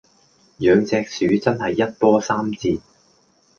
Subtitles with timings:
[0.57, 2.79] 養隻鼠真係一波三折